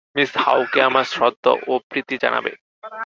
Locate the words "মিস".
0.15-0.31